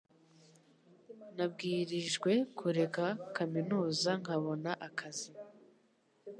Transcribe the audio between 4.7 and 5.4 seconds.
akazi